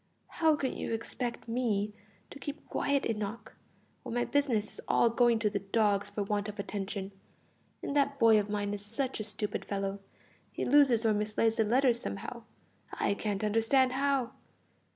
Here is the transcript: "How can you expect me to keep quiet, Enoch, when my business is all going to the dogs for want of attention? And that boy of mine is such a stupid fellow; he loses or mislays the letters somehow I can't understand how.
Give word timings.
"How 0.29 0.55
can 0.55 0.75
you 0.75 0.93
expect 0.93 1.47
me 1.47 1.93
to 2.31 2.39
keep 2.39 2.67
quiet, 2.67 3.07
Enoch, 3.07 3.55
when 4.01 4.15
my 4.15 4.25
business 4.25 4.71
is 4.71 4.81
all 4.87 5.11
going 5.11 5.37
to 5.37 5.47
the 5.47 5.59
dogs 5.59 6.09
for 6.09 6.23
want 6.23 6.49
of 6.49 6.57
attention? 6.57 7.11
And 7.83 7.95
that 7.95 8.17
boy 8.17 8.39
of 8.39 8.49
mine 8.49 8.73
is 8.73 8.83
such 8.83 9.19
a 9.19 9.23
stupid 9.23 9.63
fellow; 9.63 9.99
he 10.51 10.65
loses 10.65 11.05
or 11.05 11.13
mislays 11.13 11.57
the 11.57 11.63
letters 11.63 11.99
somehow 11.99 12.45
I 12.91 13.13
can't 13.13 13.43
understand 13.43 13.91
how. 13.91 14.31